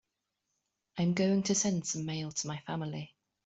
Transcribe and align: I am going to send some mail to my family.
I 0.97 1.03
am 1.03 1.13
going 1.13 1.43
to 1.43 1.53
send 1.53 1.85
some 1.85 2.07
mail 2.07 2.31
to 2.31 2.47
my 2.47 2.57
family. 2.65 3.13